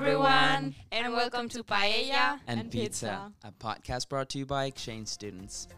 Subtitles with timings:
[0.00, 3.32] everyone, and welcome to Paella and, And pizza, Pizza.
[3.44, 5.68] a podcast brought to you by exchange students.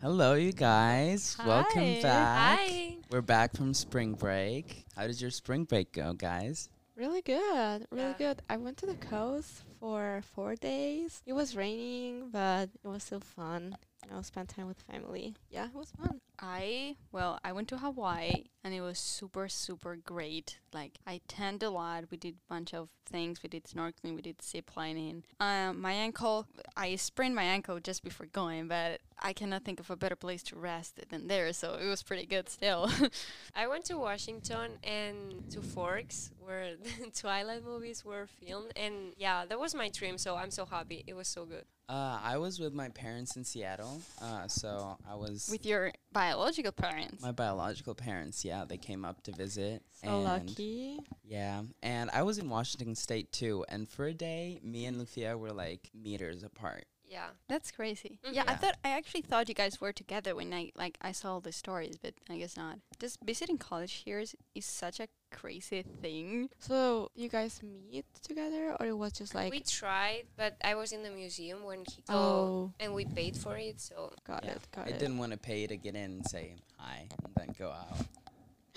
[0.00, 1.36] Hello, you guys.
[1.44, 2.58] Welcome back.
[2.60, 2.96] Hi.
[3.10, 4.84] We're back from spring break.
[4.96, 6.68] How did your spring break go, guys?
[6.94, 8.14] Really good, really Yeah.
[8.18, 8.42] good.
[8.48, 11.22] I went to the coast for four days.
[11.26, 13.76] It was raining, but it was still fun.
[14.08, 15.34] You know, spend time with family.
[15.50, 16.20] Yeah, it was fun.
[16.38, 20.60] I well, I went to Hawaii and it was super super great.
[20.72, 22.04] Like I tanned a lot.
[22.10, 23.42] We did a bunch of things.
[23.42, 24.14] We did snorkeling.
[24.14, 25.24] We did zip lining.
[25.40, 26.46] Um, my ankle,
[26.76, 30.42] I sprained my ankle just before going, but I cannot think of a better place
[30.44, 31.52] to rest than there.
[31.52, 32.90] So it was pretty good still.
[33.54, 39.44] I went to Washington and to Forks where the Twilight movies were filmed and yeah,
[39.44, 41.04] that was my dream so I'm so happy.
[41.06, 41.64] It was so good.
[41.88, 44.02] Uh, I was with my parents in Seattle.
[44.20, 47.22] Uh, so I was With your biological parents.
[47.22, 48.44] my biological parents.
[48.44, 49.82] Yeah, they came up to visit.
[50.02, 50.98] So and lucky.
[51.24, 53.64] Yeah, and I was in Washington State too.
[53.70, 56.84] And for a day, me and Lucia were like meters apart.
[57.08, 57.28] Yeah.
[57.48, 58.18] That's crazy.
[58.24, 58.34] Mhm.
[58.34, 61.32] Yeah, I thought I actually thought you guys were together when I like I saw
[61.34, 62.78] all the stories, but I guess not.
[63.00, 66.50] Just visiting college here is, is such a crazy thing.
[66.58, 70.92] So you guys meet together, or it was just like we tried, but I was
[70.92, 74.52] in the museum when he go oh, and we paid for it, so got Yeah,
[74.52, 74.98] it, got I it.
[74.98, 77.96] didn't want to pay to get in and say hi and then go out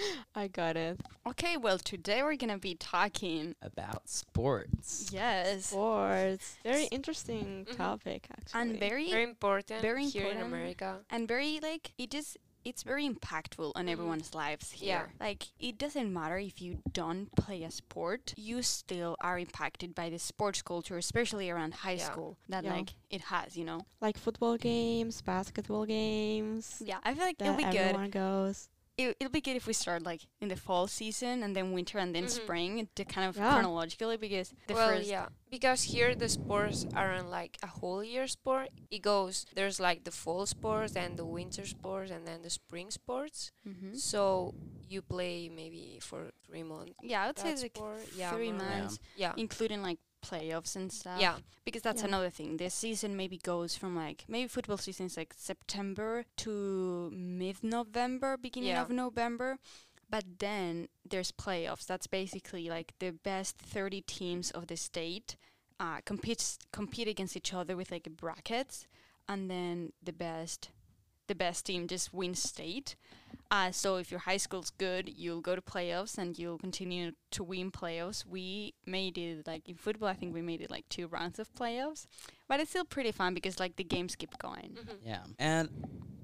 [0.36, 1.00] I got it.
[1.28, 3.56] Okay, well today we're gonna be talking.
[3.62, 5.10] about sports.
[5.12, 6.58] Yes, Sports.
[6.64, 7.78] Very interesting Mhm.
[7.78, 8.62] topic, actually.
[8.62, 10.42] and very very important very here in.
[10.42, 11.00] America.
[11.10, 13.92] and very like it just it's very impactful on Mhm.
[13.92, 14.80] everyone's lives Yeah.
[15.00, 15.14] here.
[15.20, 20.10] Like it doesn't matter if you don't play a sport, you still are impacted by
[20.12, 22.06] the sports culture, especially around high Yeah.
[22.12, 22.74] school that Yeah.
[22.76, 23.82] like it has, you know.
[24.00, 26.82] like football games, basketball games.
[26.86, 27.76] Yeah, I feel like it'll be good.
[27.94, 28.70] everyone goes.
[28.98, 31.98] It, it'll be good if we start like in the fall season and then winter
[31.98, 32.30] and then Mhm.
[32.30, 33.54] spring to kind of Yeah.
[33.54, 38.28] chronologically because the well, first yeah, because here the sports aren't like a whole year
[38.28, 38.70] sport.
[38.90, 42.92] It goes there's like the fall sports and the winter sports and then the spring
[42.92, 43.52] sports.
[43.66, 43.96] Mhm.
[43.98, 44.54] So
[44.88, 46.94] you play maybe for three months.
[47.02, 48.08] yeah, I would say that like sport.
[48.14, 48.80] Yeah, three more or less.
[48.82, 49.34] months, Yeah.
[49.38, 51.20] including like playoffs and stuff.
[51.20, 51.38] Yeah.
[51.66, 52.08] because that's Yeah.
[52.08, 52.58] another thing.
[52.58, 58.38] The season maybe goes from like maybe football season is like September to mid November,
[58.38, 58.82] beginning Yeah.
[58.84, 59.58] of November.
[60.10, 61.86] But then there's playoffs.
[61.86, 65.36] That's basically like the best 30 teams of the state
[65.80, 68.86] uh, competes compete against each other with like brackets,
[69.28, 70.70] and then the best
[71.28, 72.96] the best team just wins state.
[73.50, 77.44] Uh, so if your high school's good, you'll go to playoffs and you'll continue to
[77.44, 78.26] win playoffs.
[78.26, 80.08] We made it like in football.
[80.08, 82.06] I think we made it like two rounds of playoffs,
[82.48, 84.78] but it's still pretty fun because like the games keep going.
[84.82, 84.98] Mhm.
[85.06, 85.24] Yeah.
[85.38, 85.70] And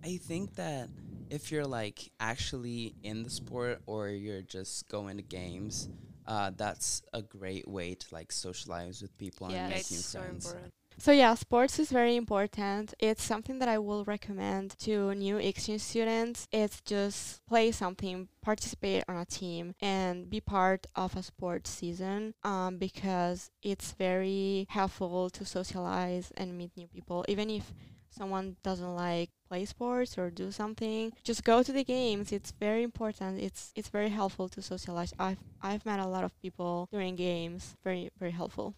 [0.05, 0.89] I think that
[1.29, 5.89] if you're like actually in the sport or you're just going to games,
[6.25, 9.97] uh, that's a great way to like socialize with people Yeah, and make It's new
[9.97, 10.45] so friends.
[10.45, 10.73] important.
[10.99, 12.93] So yeah, sports is very important.
[12.99, 16.47] It's something that I will recommend to new exchange students.
[16.51, 22.33] It's just play something, participate on a team, and be part of a sports season.
[22.43, 27.73] Um, because it's very helpful to socialize and meet new people, even if
[28.09, 32.81] someone doesn't like play sports or do something just go to the games it's very
[32.81, 37.15] important it's it's very helpful to socialize i've i've met a lot of people during
[37.15, 38.73] games very very helpful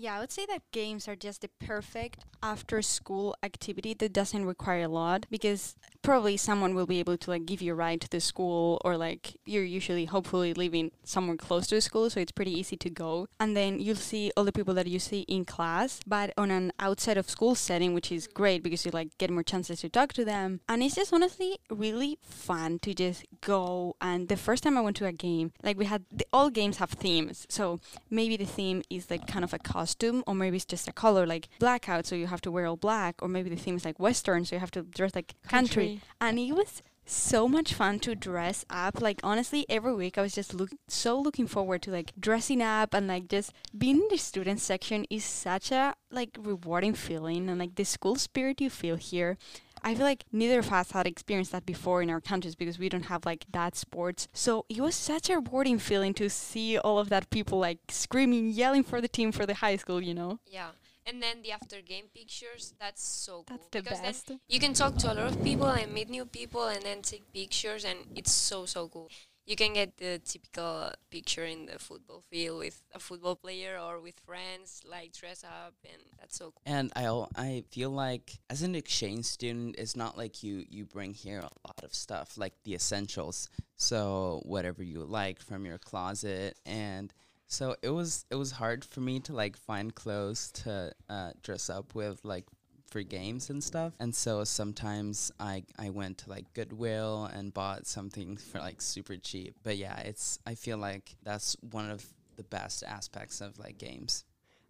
[0.00, 4.44] Yeah, I would say that games are just the perfect after school activity that doesn't
[4.44, 8.00] require a lot because probably someone will be able to like give you a ride
[8.00, 12.20] to the school or like you're usually hopefully living somewhere close to the school so
[12.20, 13.28] it's pretty easy to go.
[13.38, 16.72] And then you'll see all the people that you see in class but on an
[16.78, 20.12] outside of school setting which is great because you like get more chances to talk
[20.14, 20.60] to them.
[20.68, 23.96] And it's just honestly really fun to just go.
[24.00, 26.78] And the first time I went to a game like we had the, all games
[26.78, 27.46] have themes.
[27.48, 30.92] So maybe the theme is like kind of a costume or maybe it's just a
[30.92, 32.06] color like blackout.
[32.06, 34.56] So you have to wear all black or maybe the theme is like western so
[34.56, 39.00] you have to dress like country, and it was so much fun to dress up
[39.00, 42.94] like honestly every week i was just look so looking forward to like dressing up
[42.94, 47.58] and like just being in the student section is such a like rewarding feeling and
[47.58, 49.36] like the school spirit you feel here
[49.82, 52.88] I feel like neither of us had experienced that before in our countries because we
[52.88, 54.28] don't have like that sports.
[54.32, 58.50] So it was such a rewarding feeling to see all of that people like screaming,
[58.50, 60.38] yelling for the team for the high school, you know?
[60.46, 60.70] Yeah.
[61.06, 63.56] And then the after game pictures, that's so cool.
[63.56, 64.26] That's the because best.
[64.28, 67.02] Then you can talk to a lot of people and meet new people and then
[67.02, 69.10] take pictures and it's so so cool.
[69.46, 73.98] you can get the typical picture in the football field with a football player or
[73.98, 76.62] with friends, like dress up, and that's so cool.
[76.66, 81.14] And I I feel like as an exchange student, it's not like you you bring
[81.14, 83.48] here a lot of stuff like the essentials.
[83.76, 87.12] So whatever you like from your closet, and
[87.50, 91.68] so it was it was hard for me to like find clothes to uh, dress
[91.68, 92.46] up with like
[92.90, 93.92] for games and stuff.
[93.98, 99.16] And so sometimes I I went to like Goodwill and bought something for like super
[99.16, 99.56] cheap.
[99.64, 102.06] But yeah, it's I feel like that's one of
[102.36, 104.24] the best aspects of like games.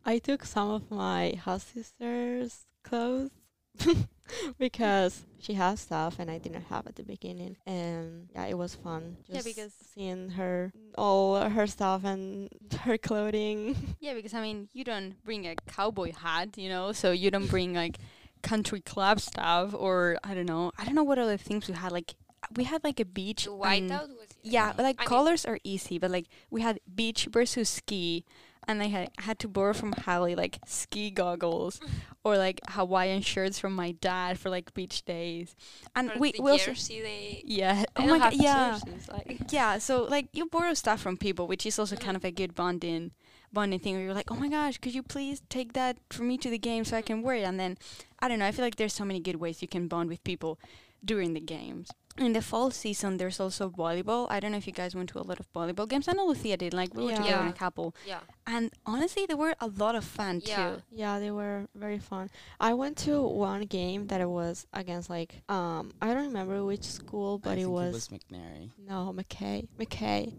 [0.06, 3.30] I took some of my house sister's clothes
[4.58, 7.56] because she has stuff and I didn't have at the beginning.
[7.66, 9.16] And yeah, it was fun.
[9.26, 12.48] Yeah, Just because- seeing her all her stuff and
[12.82, 13.76] her clothing.
[14.00, 17.48] Yeah, because I mean, you don't bring a cowboy hat, you know, so you don't
[17.48, 17.98] bring like
[18.42, 20.72] country club stuff or I don't know.
[20.78, 21.92] I don't know what other things we had.
[21.92, 22.14] Like
[22.56, 23.44] we had like a beach.
[23.44, 24.82] The whiteout was Yeah, Yeah.
[24.82, 28.24] like I mean- colors are easy, but like we had beach versus ski,
[28.68, 31.80] and I had had to borrow from Hallie like ski goggles
[32.24, 35.54] or like Hawaiian shirts from my dad for like beach days,
[35.96, 37.42] and Or we we also they.
[37.44, 37.84] yeah.
[37.96, 38.78] Oh my god yeah.
[39.12, 39.40] like.
[39.52, 42.20] Yeah so like you borrow stuff from people which is also kind Mhm.
[42.20, 43.12] of a good bonding
[43.52, 46.38] bonding thing where you're like oh my gosh could you please take that for me
[46.38, 47.42] to the game so i can wear it?
[47.42, 47.78] And then
[48.20, 50.22] i don't know i feel like there's so many good ways you can bond with
[50.22, 50.60] people
[51.04, 51.88] during the games
[52.20, 55.18] in the fall season there's also volleyball i don't know if you guys went to
[55.18, 57.42] a lot of volleyball games i know lucia did like we were Yeah.
[57.42, 58.20] in a couple yeah.
[58.46, 60.56] and honestly they were a lot of fun Yeah.
[60.76, 62.30] too yeah, they were very fun.
[62.58, 66.84] I went to one game that it was against like um I don't remember which
[66.84, 68.70] school, but I it think was, it was McNary.
[68.86, 69.68] no McKay.
[69.78, 70.34] McKay.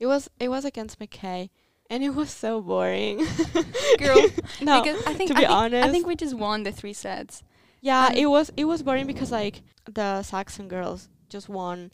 [0.00, 1.50] It was it was against McKay,
[1.90, 3.18] and it was so boring.
[3.98, 4.22] Girl,
[4.62, 6.72] no, because i think to I be think, honest, i think we just won the
[6.72, 7.42] three sets
[7.80, 9.62] Yeah, Um, it was it was boring because like
[9.98, 11.90] the Saxon girls just won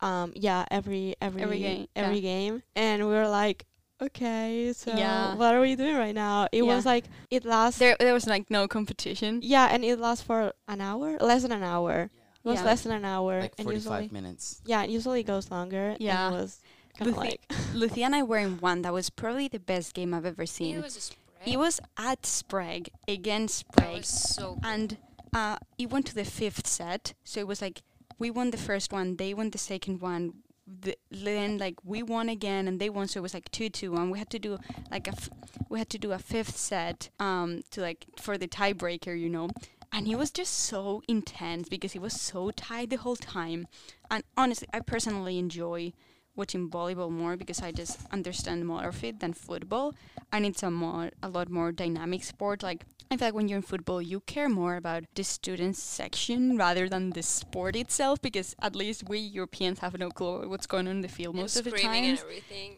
[0.00, 2.20] um yeah, every every Every game, every yeah.
[2.20, 3.64] game and we were like
[4.00, 5.34] okay, so Yeah.
[5.36, 6.48] what are we doing right now?
[6.52, 10.22] It was like it lasts there there was like no competition Yeah, and it lasts
[10.24, 12.10] for an hour, less than an hour.
[12.44, 12.64] It was Yeah.
[12.66, 14.60] less than an hour Like and 45 usually minutes.
[14.66, 15.96] Yeah, it usually goes longer.
[15.98, 16.26] Yeah.
[16.28, 16.60] And it was
[16.98, 17.40] kind of Luthi- like
[17.74, 20.72] Lucia and I were in one that was probably the best game I've ever seen.
[20.72, 20.82] It seen.
[20.82, 21.54] was a Sprague.
[21.54, 24.60] It was at Sprague against that Sprague, was so cool.
[24.62, 24.98] and
[25.34, 27.14] uh, it went to the fifth set.
[27.24, 27.82] So it was like
[28.18, 30.34] we won the first one, they won the second one.
[30.66, 33.94] The, then like we won again and they won, so it was like two two,
[33.94, 34.58] and we had to do
[34.90, 35.30] like a f-
[35.68, 39.48] we had to do a fifth set um to like for the tiebreaker, you know.
[39.92, 43.68] And it was just so intense because it was so tight the whole time.
[44.10, 45.92] And honestly, I personally enjoy
[46.36, 49.94] watching volleyball more because I just understand more of it than football,
[50.32, 52.62] and it's a more a lot more dynamic sport.
[52.62, 56.56] Like I feel like when you're in football, you care more about the students section
[56.56, 60.88] rather than the sport itself because at least we Europeans have no clue what's going
[60.88, 62.18] on in the field And most of the time.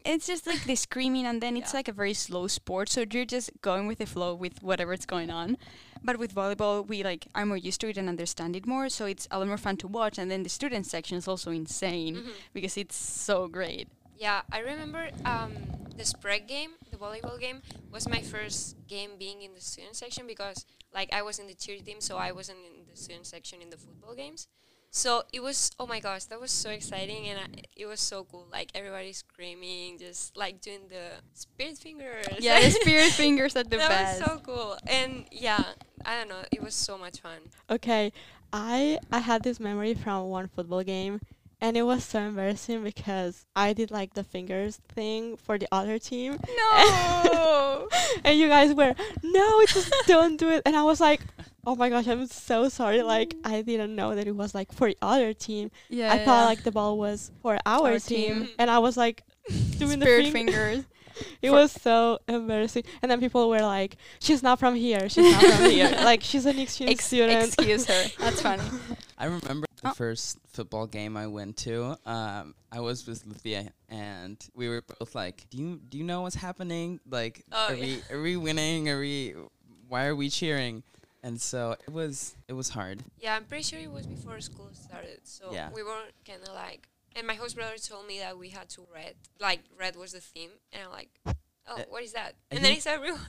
[0.04, 2.88] It's just like the screaming, and then it's like a very slow sport.
[2.90, 5.56] So you're just going with the flow with whatever's going on.
[6.02, 8.88] But with volleyball, we like are more used to it and understand it more.
[8.88, 10.18] So it's a lot more fun to watch.
[10.18, 12.32] And then the student section is also insane Mhm.
[12.52, 13.88] because it's so great.
[14.18, 15.52] Yeah, I remember um,
[15.96, 17.62] the Sprague game, the volleyball game,
[17.92, 21.54] was my first game being in the student section because, like, I was in the
[21.54, 24.48] cheer team, so I wasn't in the student section in the football games.
[24.90, 28.24] So it was, oh my gosh, that was so exciting and I, it was so
[28.24, 28.46] cool.
[28.50, 32.26] Like, everybody screaming, just like doing the spirit fingers.
[32.38, 34.20] Yeah, the spirit fingers at the that best.
[34.20, 34.78] was so cool.
[34.86, 35.62] And yeah,
[36.04, 37.38] I don't know, it was so much fun.
[37.70, 38.12] okay.
[38.50, 41.20] I I had this memory from one football game
[41.60, 45.98] and it was so embarrassing because I did like the fingers thing for the other
[45.98, 47.88] team no.
[48.24, 51.20] and you guys were no just don't do it and I was like
[51.68, 54.88] oh my gosh I'm so sorry like I didn't know that it was like for
[54.88, 56.12] the other team yeah.
[56.14, 58.48] I thought like the ball was for our, Our team, team.
[58.58, 59.22] and I was like
[59.78, 60.84] doing spirit the fing- fingers.
[61.42, 62.84] It For- was so embarrassing.
[63.02, 65.08] And then people were like, "She's not from here.
[65.08, 65.90] She's not from here.
[66.10, 68.02] Like she's an exchange Ex- student." excuse her.
[68.20, 68.62] That's funny.
[69.18, 69.94] I remember the Oh.
[69.94, 71.98] first football game I went to.
[72.06, 76.20] Um, I was with Luthia, and we were both like, "Do you do you know
[76.22, 77.00] what's happening?
[77.10, 77.96] Like, Oh, are yeah.
[78.10, 78.88] we are we winning?
[78.88, 79.34] Are we?
[79.88, 80.84] Why are we cheering?"
[81.22, 83.02] And so it was it was hard.
[83.18, 85.20] Yeah, I'm pretty sure it was before school started.
[85.24, 85.70] So Yeah.
[85.74, 85.96] we were
[86.26, 89.60] kind of like, and my host brother told me that we had to red, like
[89.78, 91.32] red was the theme, and I'm like, oh,
[91.66, 92.34] Uh, what is that?
[92.52, 93.20] I and then think- it's everyone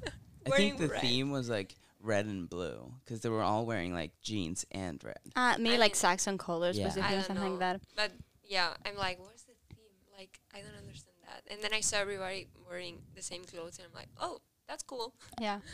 [0.46, 1.01] I think the red.
[1.01, 5.19] theme was like red and blue because they were all wearing like jeans and red.
[5.36, 6.86] Uh, maybe I like mean- Saxon colors Yeah.
[6.86, 7.81] was the I thing, don't something like that.
[7.96, 8.12] But
[8.43, 9.98] yeah, I'm like, what's the theme?
[10.17, 11.43] Like, I don't understand that.
[11.51, 15.13] And then I saw everybody wearing the same clothes, and I'm like, oh, that's cool.
[15.41, 15.60] Yeah.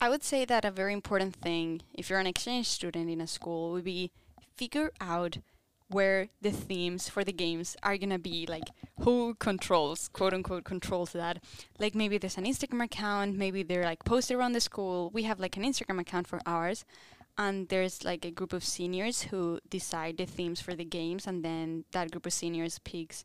[0.00, 3.26] I would say that a very important thing, if you're an exchange student in a
[3.26, 4.10] school, would be
[4.56, 5.38] figure out
[5.88, 8.68] where the themes for the games are gonna be like
[9.00, 11.42] who controls quote unquote controls that.
[11.78, 15.10] Like maybe there's an instagram account maybe they're like posted around the school.
[15.14, 16.84] We have like an instagram account for ours
[17.38, 21.44] and there's like a group of seniors who decide the themes for the games and
[21.44, 23.24] then that group of seniors picks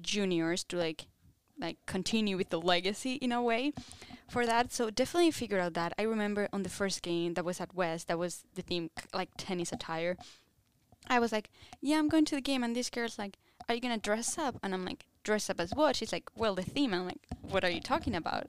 [0.00, 1.06] juniors to like
[1.58, 3.72] like continue with the legacy in a way
[4.28, 4.72] for that.
[4.72, 5.92] So definitely figure out that.
[5.98, 9.30] I remember on the first game that was at west that was the theme like
[9.36, 10.16] tennis attire.
[11.08, 12.64] I was like yeah i'm going to the game.
[12.64, 14.58] And this girl's like are you gonna dress up?
[14.62, 15.96] And i'm like dress up as what?
[15.96, 16.92] She's like well the theme.
[16.94, 18.46] I'm like what are you talking about?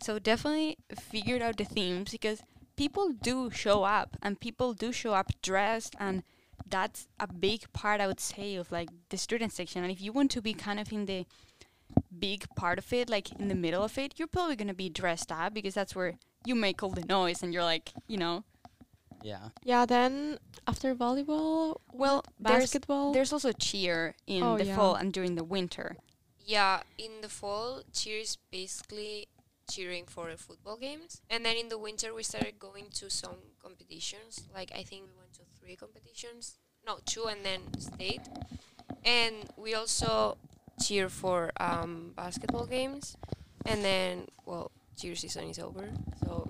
[0.00, 2.42] So definitely figure out the themes because
[2.76, 6.22] people do show up and people do show up dressed and
[6.70, 9.82] that's a big part i would say of like the student section.
[9.82, 11.26] And if you want to be kind of in the
[12.18, 14.88] big part of it like in the middle of it you're probably going to be
[14.88, 16.14] dressed up because that's where
[16.44, 18.44] you make all the noise and you're like you know
[19.22, 19.50] Yeah.
[19.64, 23.12] Yeah, then after volleyball, well there's basketball.
[23.12, 24.76] there's also cheer in Oh, the yeah.
[24.76, 25.96] fall and during the winter
[26.38, 29.26] Yeah, in the fall, cheer is basically
[29.70, 33.36] cheering for the football games, and then in the winter we started going to some
[33.60, 34.48] competitions.
[34.54, 38.22] Like I think we went to three competitions, no two, and then state,
[39.04, 40.38] and we also
[40.80, 43.16] cheer for um, basketball games,
[43.66, 45.88] and then well, cheer season is over,
[46.24, 46.48] so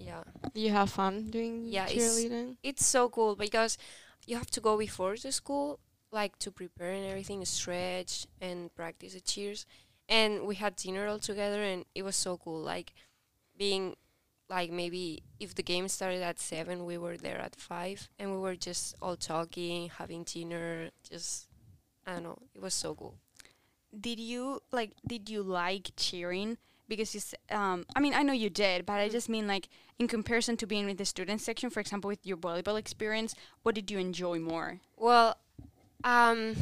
[0.00, 0.22] yeah.
[0.54, 2.56] Do you have fun doing Yeah, it's- cheerleading?
[2.62, 3.78] it's so cool because
[4.26, 5.78] you have to go before the school
[6.12, 9.64] like to prepare and everything stretch and practice the cheers
[10.08, 12.92] and we had dinner all together and it was so cool like
[13.56, 13.94] being
[14.48, 18.38] like maybe if the game started at seven we were there at five and we
[18.38, 21.46] were just all talking having dinner just
[22.06, 23.14] i don't know it was so cool
[23.98, 26.56] did you like did you like cheering
[26.88, 27.20] because you
[27.56, 29.12] um i mean i know you did but i Mm.
[29.12, 29.68] just mean like
[29.98, 33.74] in comparison to being with the student section for example with your volleyball experience what
[33.74, 35.36] did you enjoy more Well,
[36.04, 36.54] um,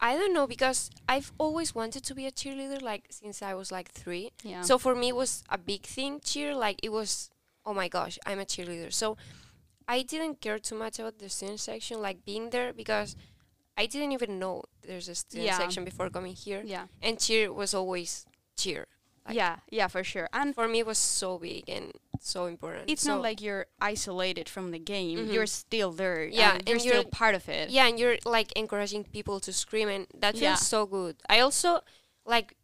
[0.00, 3.72] I don't know because I've always wanted to be a cheerleader like since I was
[3.72, 4.30] like three.
[4.44, 6.20] yeah So for me, it was a big thing.
[6.20, 7.30] Cheer, like it was.
[7.66, 8.92] Oh my gosh, I'm a cheerleader.
[8.92, 9.16] So
[9.88, 13.16] I didn't care too much about the student section, like being there because
[13.76, 15.58] I didn't even know there's a student Yeah.
[15.58, 16.62] section before coming here.
[16.64, 18.24] yeah And cheer was always
[18.56, 18.86] cheer.
[19.26, 22.90] Like- yeah yeah for sure and For me, it was so big and so important.
[22.90, 25.32] it's So- not like you're isolated from the game Mhm.
[25.32, 28.52] you're still there Yeah, and you're and you're- part of it yeah and you're like
[28.52, 30.54] encouraging people to scream and that feels Yeah.
[30.74, 31.80] so good i also
[32.26, 32.54] like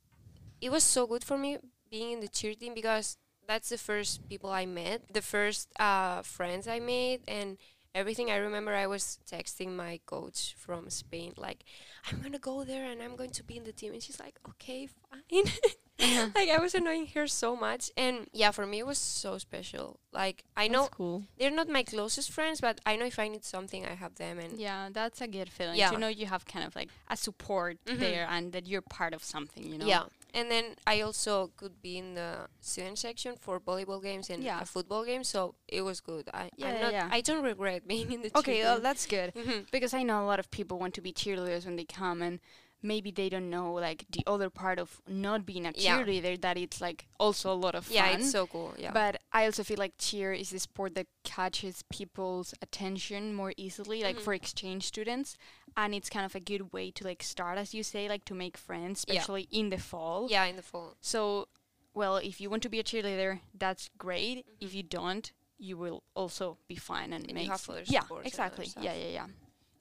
[0.61, 1.57] it was so good for me
[1.91, 3.17] being in the cheer team because
[3.49, 7.57] that's the first people i met the first uh, friends i made and
[7.95, 11.65] everything i remember i was texting my coach from spain like
[12.11, 14.39] i'm gonna go there and i'm going to be in the team and she's like
[14.49, 15.45] okay fine
[16.03, 16.29] Uh-huh.
[16.35, 20.01] like i was annoying her so much and yeah for me it was so special
[20.15, 21.25] like i know cool.
[21.37, 24.39] they're not my closest friends but i know if i need something i have them
[24.39, 25.91] and yeah that's a good feeling Yeah.
[25.91, 27.99] to know you have kind of like a support Mhm.
[27.99, 31.81] there and that you're part of something you know Yeah, and then I also could
[31.83, 34.61] be in the student section for volleyball games and Yeah.
[34.61, 36.29] a football game, so it was good.
[36.33, 37.09] I Yeah, yeah, not, yeah.
[37.11, 39.71] I don't regret being in the okay well that's good Mhm.
[39.71, 42.41] because I know a lot of people want to be cheerleaders when they come and
[42.83, 45.99] maybe they don't know like the other part of not being a Yeah.
[45.99, 47.95] cheerleader that it's like also a lot of fun.
[47.95, 48.73] Yeah, it's so cool.
[48.79, 53.53] Yeah, But I also feel like cheer is a sport that catches people's attention more
[53.59, 54.21] easily, like Mhm.
[54.25, 55.37] for exchange students,
[55.85, 58.35] and it's kind of a good way to like start, as you say, like to
[58.35, 59.15] make friends, Yeah.
[59.21, 60.29] especially in the fall.
[60.31, 60.97] yeah, in the fall.
[61.01, 61.49] So,
[61.95, 64.47] well, if you want to be a cheerleader, that's great.
[64.61, 64.75] If Mhm.
[64.75, 68.11] you don't, you will also be fine and And you make have other yeah, supports
[68.11, 68.67] and other exactly.
[68.67, 68.85] stuff.
[68.85, 69.27] Yeah, yeah, yeah.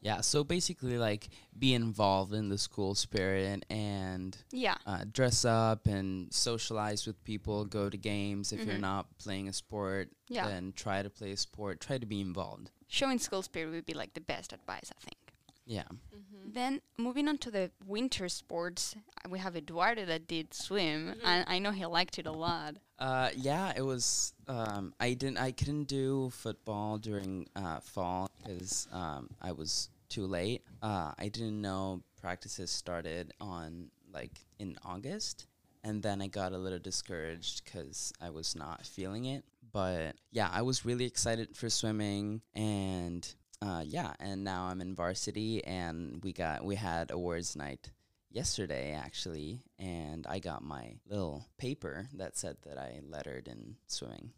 [0.01, 0.21] Yeah.
[0.21, 1.27] So basically, like,
[1.57, 4.77] be involved in the school spirit and Yeah.
[4.85, 8.53] uh, dress up and socialize with people, go to games.
[8.53, 8.79] If you're Mhm.
[8.91, 10.47] not playing a sport, Yeah.
[10.47, 11.81] then try to play a sport.
[11.81, 12.71] Try to be involved.
[12.87, 15.17] Showing school spirit would be like the best advice, I think.
[15.69, 15.83] Yeah.
[15.83, 16.51] Mm-hmm.
[16.53, 21.21] Then moving on to the winter sports, uh, we have Eduardo that did swim, Mhm.
[21.23, 22.77] and I know he liked it a lot.
[22.97, 24.33] Uh, yeah, it was.
[24.47, 25.37] Um, I didn't.
[25.37, 30.63] I couldn't do football during uh, fall because um, I was too late.
[30.81, 35.45] Uh, I didn't know practices started on like in August,
[35.83, 39.45] and then I got a little discouraged because I was not feeling it.
[39.71, 43.23] But yeah, I was really excited for swimming, and
[43.61, 47.91] uh, yeah, and now I'm in varsity, and we got we had awards night
[48.31, 54.29] yesterday actually and i got my little paper that said that i lettered in swimming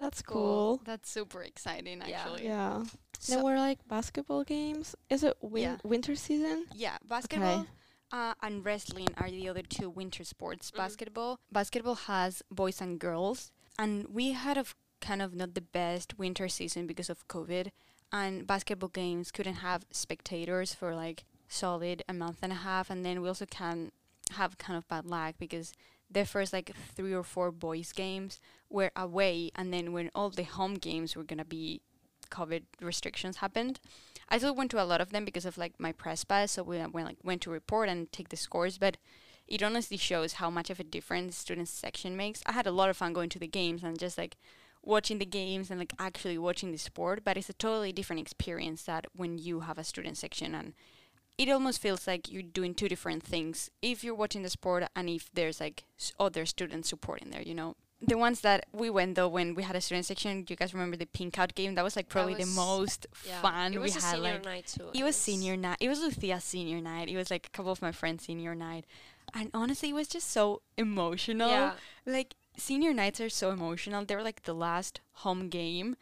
[0.00, 0.80] That's cool.
[0.84, 2.20] That's super exciting, Yeah.
[2.20, 2.44] actually.
[2.44, 2.84] Yeah.
[3.18, 4.94] So- then we're like basketball games.
[5.10, 5.76] Is it win- Yeah.
[5.82, 6.66] winter season?
[6.72, 7.66] Yeah, basketball
[8.12, 10.70] uh, and wrestling are the other two winter sports.
[10.70, 10.76] Mhm.
[10.76, 16.18] Basketball, basketball has boys and girls, and we had of kind of not the best
[16.18, 17.72] winter season because of COVID,
[18.12, 23.04] and basketball games couldn't have spectators for like solid a month and a half, and
[23.04, 23.92] then we also can
[24.32, 25.72] have kind of bad luck because
[26.10, 30.44] the first like three or four boys games were away, and then when all the
[30.44, 31.80] home games were gonna be
[32.30, 33.80] COVID restrictions happened,
[34.28, 36.52] I still went to a lot of them because of like my press pass.
[36.52, 38.96] So we uh, went like went to report and take the scores, but
[39.48, 42.42] it honestly shows how much of a difference student section makes.
[42.46, 44.36] I had a lot of fun going to the games and just like
[44.82, 48.82] watching the games and like actually watching the sport, but it's a totally different experience
[48.84, 50.72] that when you have a student section and
[51.38, 55.08] it almost feels like you're doing two different things if you're watching the sport and
[55.08, 57.76] if there's like s- other students supporting there, you know.
[58.02, 60.96] The ones that we went though when we had a student section, you guys remember
[60.96, 61.74] the pink out game?
[61.74, 63.42] That was like probably the most Yeah.
[63.42, 64.18] fun was we had.
[64.46, 64.88] Like too.
[64.94, 65.76] it was senior night.
[65.80, 67.08] It was Lucia's senior night.
[67.10, 68.86] It was like a couple of my friends' senior night.
[69.34, 71.50] And honestly, it was just so emotional.
[71.50, 71.72] Yeah.
[72.06, 74.04] Like senior nights are so emotional.
[74.04, 75.96] They were like the last home game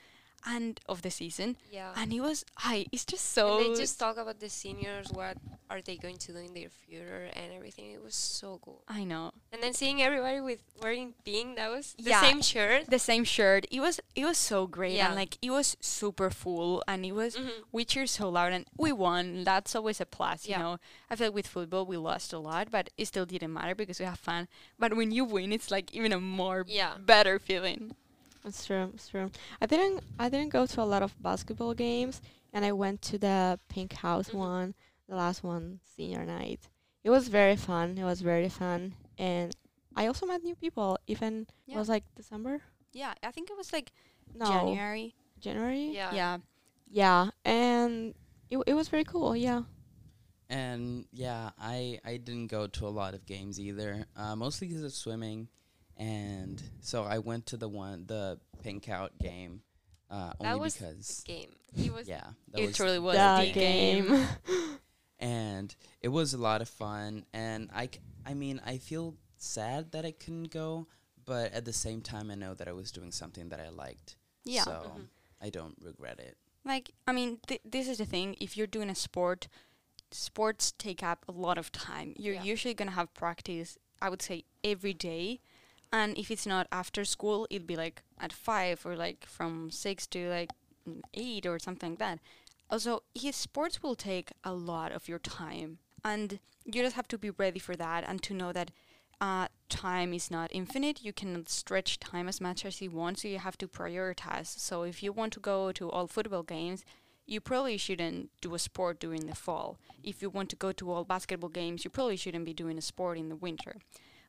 [0.46, 1.56] and of the season.
[1.70, 1.92] Yeah.
[1.96, 5.36] And it was I it's just so and they just talk about the seniors, what
[5.70, 7.90] are they going to do in their future and everything.
[7.90, 8.82] It was so cool.
[8.88, 9.32] I know.
[9.52, 12.20] And then seeing everybody with wearing pink, that was the Yeah.
[12.22, 12.88] same shirt.
[12.88, 13.66] The same shirt.
[13.70, 15.06] It was it was so great Yeah.
[15.08, 17.50] and like it was super full and it was Mhm.
[17.72, 19.44] we cheered so loud and we won.
[19.44, 20.58] That's always a plus, you Yeah.
[20.62, 20.78] know.
[21.10, 23.98] I feel like with football we lost a lot, but it still didn't matter because
[23.98, 24.48] we have fun.
[24.78, 26.96] But when you win, it's like even a more Yeah.
[26.98, 27.94] better feeling.
[28.44, 28.90] It's true.
[28.94, 29.30] It's true.
[29.60, 30.02] I didn't.
[30.18, 32.20] I didn't go to a lot of basketball games,
[32.52, 34.34] and I went to the pink out Mhm.
[34.34, 34.74] one,
[35.08, 36.68] the last one, senior night.
[37.04, 37.98] It was very fun.
[37.98, 39.54] It was very fun, and
[39.96, 40.98] I also met new people.
[41.06, 42.62] Even it was like December.
[42.92, 43.92] Yeah, I think it was like
[44.34, 45.14] No, January.
[45.40, 45.90] January.
[45.90, 46.14] Yeah.
[46.14, 46.38] Yeah.
[46.90, 48.14] Yeah, and
[48.50, 49.36] it it was very cool.
[49.36, 49.64] Yeah.
[50.50, 54.06] And yeah, I I didn't go to a lot of games either.
[54.16, 55.48] Uh, mostly because of swimming,
[55.98, 59.62] and so I went to the one the pink out game.
[60.10, 61.50] Uh, That was because Game.
[61.74, 64.06] He was yeah, that it was truly was the the game.
[64.06, 64.26] game.
[65.18, 67.24] and it was a lot of fun.
[67.32, 70.86] And I c- I mean I feel sad that I couldn't go,
[71.24, 74.16] but at the same time I know that I was doing something that I liked.
[74.44, 74.64] Yeah.
[74.64, 75.08] so Mhm.
[75.42, 76.36] I don't regret it.
[76.64, 78.36] Like I mean, th- this is the thing.
[78.40, 79.48] If you're doing a sport,
[80.10, 82.14] sports take up a lot of time.
[82.16, 82.44] You're Yeah.
[82.44, 83.76] usually gonna have practice.
[84.00, 85.40] I would say every day,
[85.92, 90.06] and if it's not after school, it'd be like at five or like from six
[90.08, 90.50] to like
[91.14, 92.18] eight or something like that.
[92.70, 97.18] Also, his sports will take a lot of your time, and you just have to
[97.18, 98.70] be ready for that and to know that
[99.20, 101.02] uh, time is not infinite.
[101.02, 104.46] You cannot stretch time as much as you want, so you have to prioritize.
[104.58, 106.84] So if you want to go to all football games,
[107.26, 109.78] you probably shouldn't do a sport during the fall.
[110.02, 112.82] If you want to go to all basketball games, you probably shouldn't be doing a
[112.82, 113.76] sport in the winter.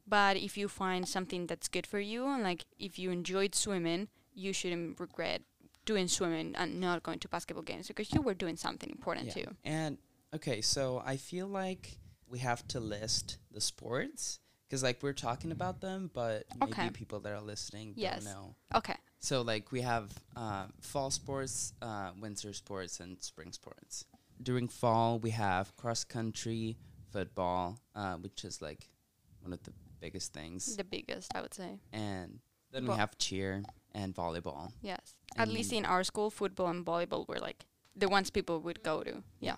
[0.09, 4.07] But if you find something that's good for you, and like if you enjoyed swimming,
[4.33, 5.41] you shouldn't regret
[5.85, 9.45] doing swimming and not going to basketball games because you were doing something important too.
[9.63, 9.97] And
[10.35, 15.51] okay, so I feel like we have to list the sports because like we're talking
[15.51, 16.89] about them, but maybe Okay.
[16.89, 18.23] people that are listening Yes.
[18.23, 18.55] don't know.
[18.75, 18.95] Okay.
[19.19, 24.05] So like we have uh, fall sports, uh, winter sports, and spring sports.
[24.41, 26.77] During fall, we have cross country,
[27.11, 28.87] football, uh, which is like
[29.41, 31.79] one of the biggest things, The biggest, I would say.
[31.91, 32.39] and
[32.71, 34.71] then Vo- we have cheer and volleyball.
[34.81, 35.15] Yes.
[35.37, 39.03] At least in our school, football and volleyball were like the ones people would go
[39.03, 39.23] to.
[39.39, 39.55] Yeah.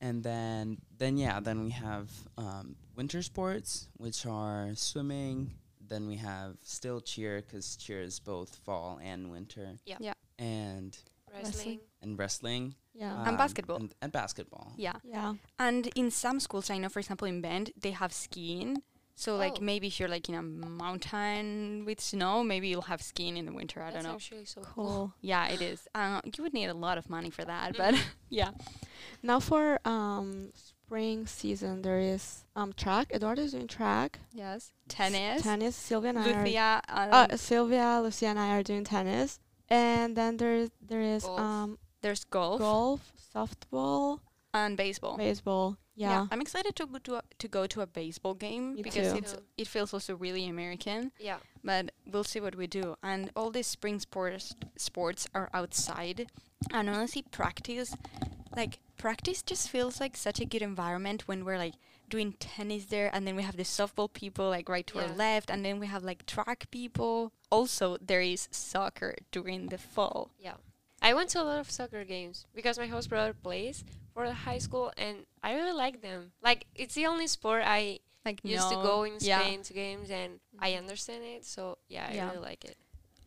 [0.00, 5.52] And then then yeah, then we have um, winter sports, which are swimming.
[5.86, 9.76] Then we have still cheer because cheer is both fall and winter.
[9.86, 9.96] Yeah.
[10.00, 10.14] Yeah.
[10.38, 10.96] And
[11.32, 11.80] Wrestling.
[12.02, 12.74] and wrestling.
[12.94, 13.18] Yeah.
[13.20, 13.76] And um, basketball.
[13.76, 14.72] And, and basketball.
[14.76, 14.94] Yeah.
[15.04, 15.34] yeah.
[15.58, 18.82] And in some schools, I know, for example, in Bend, they have skiing.
[19.16, 19.62] So, like, Oh.
[19.62, 23.52] maybe if you're like in a mountain with snow, maybe you'll have skiing in the
[23.52, 23.80] winter.
[23.80, 24.16] I That's don't know.
[24.16, 24.84] actually so cool.
[24.86, 25.14] Cool.
[25.20, 25.86] Yeah, it is.
[25.94, 27.94] Uh, you would need a lot of money for that, but
[28.28, 28.50] yeah.
[29.22, 33.12] Now for um spring season, there is um track.
[33.14, 34.18] Eduardo is doing track.
[34.32, 34.72] Yes.
[34.88, 35.42] Tennis.
[35.42, 35.76] Tennis.
[35.76, 36.82] Sylvia and I are Lucia.
[36.88, 41.40] Um, Uh, Sylvia, Lucia, and I are doing tennis, and then there there is Golf.
[41.40, 44.20] um there's golf, golf, softball,
[44.52, 45.16] and baseball.
[45.16, 45.78] baseball.
[45.96, 49.12] Yeah, I'm excited to go to a, to go to a baseball game Me because
[49.12, 49.18] too.
[49.18, 51.12] it's it feels also really American.
[51.18, 51.38] Yeah.
[51.62, 52.96] but we'll see what we do.
[53.02, 56.26] And all these spring sports sports are outside,
[56.72, 57.94] and honestly, practice,
[58.56, 61.74] like practice, just feels like such a good environment when we're like
[62.10, 65.48] doing tennis there, and then we have the softball people like right to our left,
[65.50, 67.32] and then we have like track people.
[67.50, 70.30] Also, there is soccer during the fall.
[70.38, 70.54] Yeah.
[71.04, 74.32] I went to a lot of soccer games because my host brother plays for the
[74.32, 76.32] high school and I really like them.
[76.42, 79.40] Like it's the only sport I Like used to go in yeah.
[79.40, 80.78] Spain to games and I mm-hmm.
[80.78, 81.44] understand it.
[81.44, 82.30] So yeah, I Yeah.
[82.30, 82.78] really like it.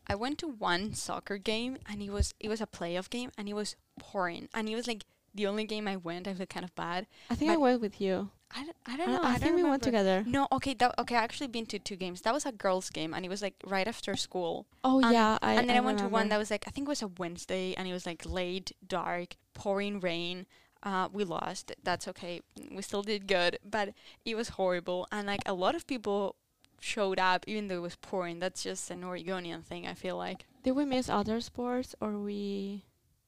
[0.08, 3.48] I went to one soccer game and it was it was a playoff game and
[3.48, 6.26] it was pouring and it was like the only game I went.
[6.26, 7.06] I feel kind of bad.
[7.30, 8.30] I think I went with you.
[8.50, 9.20] I, don't- I don't know.
[9.22, 10.24] I, don't think we went together.
[10.26, 11.16] No, okay, that, okay.
[11.16, 12.22] I actually been to two games.
[12.22, 14.66] That was a girls' game, and it was like right after school.
[14.82, 16.86] Oh And- yeah, I and then I, went to one that was like I think
[16.86, 20.46] it was a Wednesday, and it was like late, dark, pouring rain.
[20.82, 21.72] Uh, we lost.
[21.82, 22.40] That's okay.
[22.70, 23.92] We still did good, but
[24.24, 26.36] it was horrible, and like a lot of people
[26.80, 28.38] showed up even though it was pouring.
[28.38, 29.86] That's just an Oregonian thing.
[29.86, 30.46] I feel like.
[30.62, 32.84] Did we miss other sports or we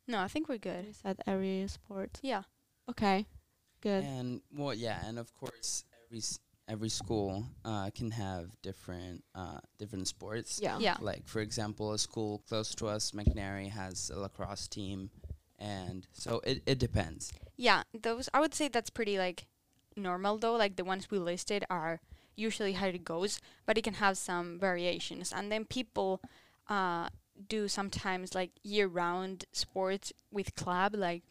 [0.07, 0.87] No, I think we're good.
[0.87, 2.21] we said every sport?
[2.23, 2.43] Yeah.
[2.89, 3.27] Okay,
[3.81, 4.05] good.
[4.05, 6.23] And well, yeah, and of course, every
[6.69, 10.61] every school uh, can have different uh, different sports.
[10.63, 10.79] Yeah.
[10.79, 10.97] Yeah.
[11.01, 15.11] Like for example, a school close to us, McNary, has a lacrosse team,
[15.59, 17.33] and so it, it depends.
[17.57, 19.47] Yeah, those I would say that's pretty like
[19.97, 20.57] normal though.
[20.57, 22.01] Like the ones we listed are
[22.37, 25.33] usually how it goes, but it can have some variations.
[25.33, 26.23] And then people
[26.69, 27.09] uh,
[27.49, 30.95] do sometimes like year-round sports with club.
[30.95, 31.23] Like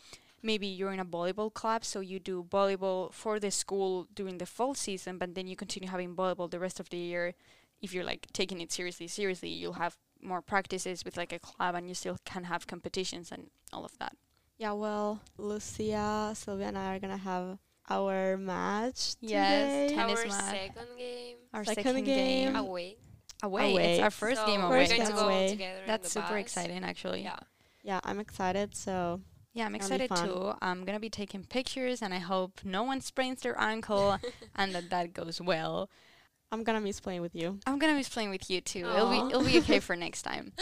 [0.41, 4.45] maybe you're in a volleyball club, so you do volleyball for the school during the
[4.45, 7.33] fall season, but then you continue having volleyball the rest of the year.
[7.81, 11.75] If you're like taking it seriously, seriously, you'll have more practices with like a club,
[11.75, 14.15] and you still can have competitions and all of that.
[14.57, 17.57] Yeah, well, Lucia, Sylvia, and I are gonna have
[17.89, 19.95] our match Yes, today.
[19.95, 20.55] tennis Our match.
[20.75, 22.47] second game Our Second second, game.
[22.47, 22.97] game, away.
[23.41, 23.71] away.
[23.71, 23.93] Away.
[23.93, 24.79] It's our first So game we're away.
[24.85, 25.49] First going to game go away.
[25.49, 25.79] together.
[25.81, 26.41] in That's the super bus.
[26.41, 27.23] exciting, actually.
[27.23, 27.39] Yeah.
[27.81, 28.75] Yeah, I'm excited.
[28.75, 29.21] So
[29.59, 30.53] Yeah, I'm It's gonna be excited too.
[30.61, 34.17] I'm gonna be taking pictures, and I hope no one sprains their ankle,
[34.55, 35.89] and that that goes well.
[36.49, 37.59] I'm gonna miss playing with you.
[37.67, 38.87] I'm gonna miss playing with you too.
[38.87, 40.53] It'll be it'll be okay for next time.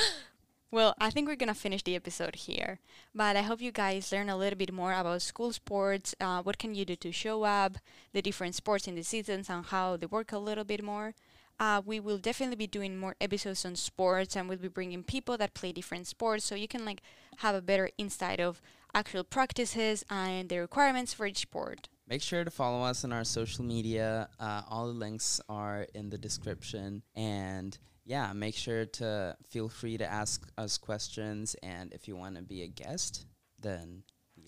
[0.72, 2.80] Well, I think we're gonna finish the episode here,
[3.14, 6.16] but I hope you guys learn a little bit more about school sports.
[6.20, 7.78] Uh, what can you do to show up,
[8.14, 11.14] the different sports in the seasons, and how they work a little bit more.
[11.60, 15.38] Uh, we will definitely be doing more episodes on sports, and we'll be bringing people
[15.38, 17.02] that play different sports, so you can like
[17.38, 18.60] have a better insight of
[18.94, 21.90] actual practices and the requirements for each sport.
[22.08, 24.30] Make sure to follow us on our social media.
[24.40, 27.04] Uh, all the links are in the description.
[27.16, 31.56] And yeah, make sure to feel free to ask us questions.
[31.62, 33.26] And if you want to be a guest,
[33.60, 34.04] then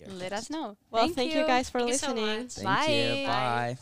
[0.06, 0.32] Let guest.
[0.44, 0.78] us know.
[0.90, 1.44] Well, thank, you.
[1.46, 2.42] guys for Thank you so listening.
[2.44, 2.56] much.
[2.58, 2.64] You.
[2.64, 3.24] Bye.
[3.26, 3.78] Bye.